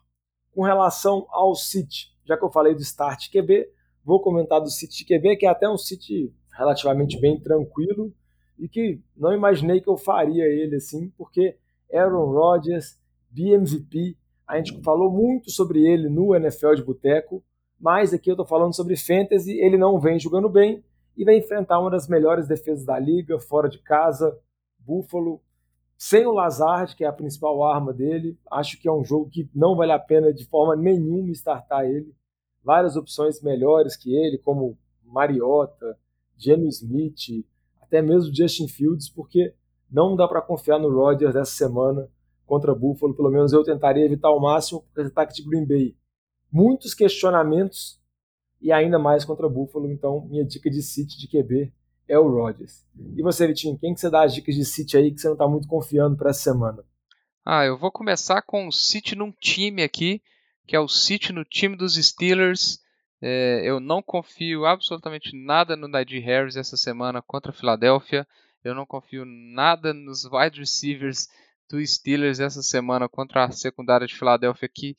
[0.52, 3.70] Com relação ao City, já que eu falei do Start QB,
[4.04, 8.14] vou comentar do City QB, que é até um City relativamente bem tranquilo
[8.58, 11.56] e que não imaginei que eu faria ele assim, porque
[11.94, 13.00] Aaron Rodgers,
[13.30, 17.44] BMVP, a gente falou muito sobre ele no NFL de Boteco,
[17.80, 20.84] mas aqui eu estou falando sobre Fantasy, ele não vem jogando bem
[21.16, 24.38] e vai enfrentar uma das melhores defesas da liga, fora de casa,
[24.80, 25.42] Buffalo,
[25.98, 28.38] sem o Lazard, que é a principal arma dele.
[28.50, 32.16] Acho que é um jogo que não vale a pena de forma nenhuma startar ele.
[32.64, 35.98] Várias opções melhores que ele, como Mariota,
[36.38, 37.46] Geno Smith,
[37.82, 39.54] até mesmo Justin Fields, porque
[39.92, 42.10] não dá para confiar no Rodgers dessa semana
[42.46, 43.14] contra Buffalo.
[43.14, 45.96] Pelo menos eu tentaria evitar ao máximo porque esse ataque de Green Bay.
[46.52, 48.00] Muitos questionamentos
[48.62, 49.92] e ainda mais contra Buffalo.
[49.92, 51.72] Então, minha dica de City de QB
[52.08, 52.84] é o Rodgers.
[53.16, 55.36] E você, Vitinho, quem que você dá as dicas de City aí que você não
[55.36, 56.84] está muito confiando para essa semana?
[57.46, 60.22] Ah, eu vou começar com o City num time aqui,
[60.68, 62.80] que é o City no time dos Steelers.
[63.22, 68.28] É, eu não confio absolutamente nada no Najee Harris essa semana contra a Filadélfia.
[68.64, 71.28] Eu não confio nada nos wide receivers
[71.70, 74.98] do Steelers essa semana contra a secundária de Filadélfia, que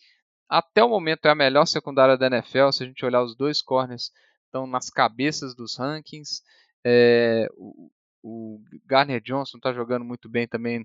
[0.50, 2.72] até o momento é a melhor secundária da NFL.
[2.72, 4.10] Se a gente olhar os dois corners,
[4.46, 6.42] estão nas cabeças dos rankings.
[6.84, 7.88] É, o,
[8.20, 10.84] o Garner Johnson está jogando muito bem também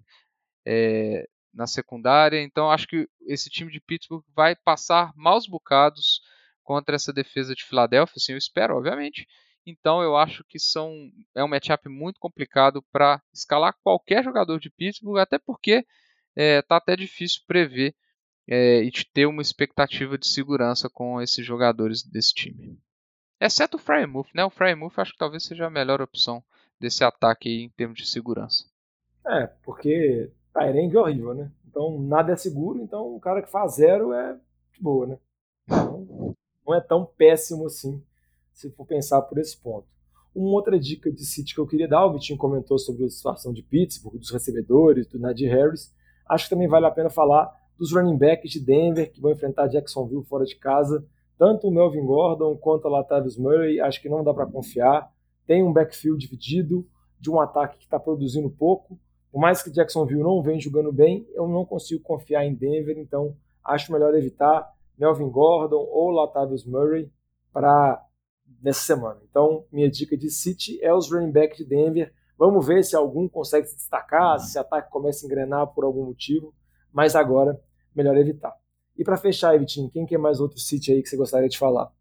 [0.68, 2.40] é, na secundária.
[2.44, 6.22] Então acho que esse time de Pittsburgh vai passar maus bocados
[6.64, 9.28] contra essa defesa de Filadélfia, assim eu espero, obviamente.
[9.66, 14.70] Então eu acho que são é um matchup muito complicado para escalar qualquer jogador de
[14.70, 15.88] Pittsburgh, até porque está
[16.36, 17.96] é, tá até difícil prever
[18.48, 22.80] é, e ter uma expectativa de segurança com esses jogadores desse time.
[23.40, 24.46] Exceto o Frymouth, né?
[24.46, 26.44] O Frymouth acho que talvez seja a melhor opção
[26.80, 28.66] desse ataque em termos de segurança.
[29.28, 31.52] É, porque Tyreng é horrível, né?
[31.68, 34.38] Então nada é seguro, então o cara que faz zero é
[34.72, 35.18] de boa, né?
[35.66, 38.02] Então, não é tão péssimo assim,
[38.54, 39.88] se for pensar por esse ponto.
[40.34, 43.54] Uma outra dica de City que eu queria dar, o Vitinho comentou sobre a situação
[43.54, 45.94] de Pittsburgh, dos recebedores, do Nadir Harris.
[46.28, 49.68] Acho que também vale a pena falar dos running backs de Denver, que vão enfrentar
[49.68, 51.06] Jacksonville fora de casa.
[51.38, 55.12] Tanto o Melvin Gordon quanto a Latavius Murray, acho que não dá para confiar.
[55.46, 56.88] Tem um backfield dividido,
[57.20, 59.00] de um ataque que está produzindo pouco.
[59.32, 63.36] Por mais que Jacksonville não venha jogando bem, eu não consigo confiar em Denver, então
[63.64, 64.72] acho melhor evitar.
[64.98, 67.12] Melvin Gordon ou Latavius Murray
[67.52, 68.02] para
[68.62, 69.20] nessa semana.
[69.30, 72.14] Então, minha dica de City é os running back de Denver.
[72.38, 76.06] Vamos ver se algum consegue se destacar, se o ataque começa a engrenar por algum
[76.06, 76.54] motivo,
[76.96, 77.62] mas agora
[77.94, 78.56] melhor evitar.
[78.98, 81.58] E para fechar, Vitinho, quem que é mais outro City aí que você gostaria de
[81.58, 81.92] falar?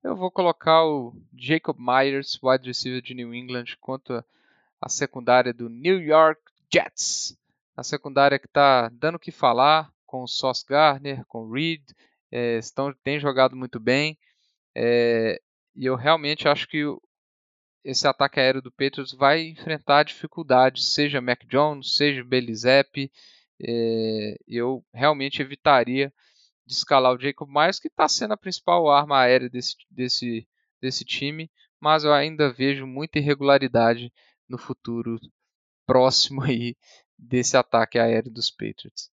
[0.00, 4.24] Eu vou colocar o Jacob Myers, wide receiver de New England, contra
[4.80, 6.40] a secundária do New York
[6.72, 7.36] Jets.
[7.76, 11.82] A secundária que está dando o que falar com o Sauce Gardner, com o Reed,
[12.30, 14.16] é, estão, têm jogado muito bem.
[14.72, 15.40] É,
[15.74, 16.84] e eu realmente acho que
[17.82, 23.10] esse ataque aéreo do Patriots vai enfrentar dificuldades, seja Mac Jones, seja Belizep.
[23.66, 26.12] É, eu realmente evitaria
[26.66, 30.48] de escalar o Jacob Myers, que está sendo a principal arma aérea desse, desse,
[30.80, 31.50] desse time,
[31.80, 34.12] mas eu ainda vejo muita irregularidade
[34.48, 35.18] no futuro
[35.86, 36.76] próximo aí
[37.18, 39.10] desse ataque aéreo dos Patriots.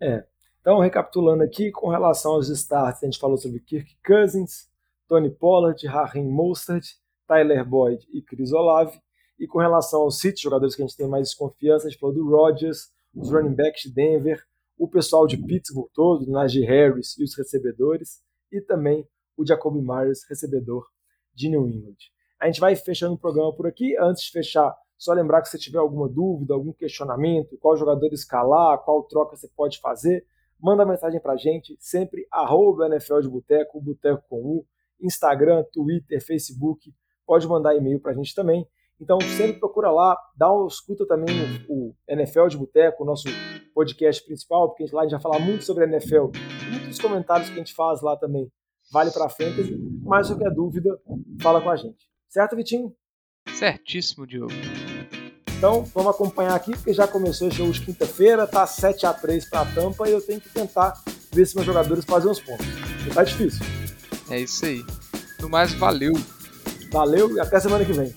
[0.00, 0.26] É,
[0.60, 4.68] então, recapitulando aqui, com relação aos starts, a gente falou sobre Kirk Cousins,
[5.06, 6.84] Tony Pollard, Raheem Mostert,
[7.26, 9.00] Tyler Boyd e Chris Olave.
[9.38, 12.14] E com relação aos City, jogadores que a gente tem mais desconfiança, a gente falou
[12.14, 14.40] do Rodgers, os running backs de Denver,
[14.78, 20.20] o pessoal de Pittsburgh todo, Najee Harris e os recebedores, e também o Jacoby Myers,
[20.28, 20.86] recebedor
[21.34, 21.96] de New England.
[22.38, 23.96] A gente vai fechando o programa por aqui.
[23.98, 28.78] Antes de fechar, Só lembrar que se tiver alguma dúvida, algum questionamento, qual jogador escalar,
[28.78, 30.24] qual troca você pode fazer,
[30.58, 34.66] manda mensagem pra gente, sempre arroba NFL de Boteco, Boteco com U,
[35.00, 36.94] Instagram, Twitter, Facebook,
[37.26, 38.66] pode mandar e-mail pra gente também.
[39.00, 41.34] Então sempre procura lá, dá uma escuta também
[41.68, 43.28] o, NFL de Boteco, o nosso
[43.74, 46.30] podcast principal, porque lá a gente vai falar muito sobre a NFL.
[46.70, 48.50] Muitos comentários que a gente faz lá também
[48.90, 50.98] vale para fantasy, mas qualquer dúvida,
[51.42, 52.08] fala com a gente.
[52.28, 52.94] Certo, Vitinho?
[53.48, 54.52] Certíssimo, Diogo.
[55.56, 59.48] Então, vamos acompanhar aqui, porque já começou o jogo de quinta-feira, tá 7 a 3
[59.48, 62.66] para a Tampa e eu tenho que tentar ver se meus jogadores fazem uns pontos.
[63.14, 63.64] Tá difícil.
[64.30, 64.84] É isso aí.
[65.40, 66.12] No mais, valeu.
[66.92, 68.14] Valeu e até semana que vem.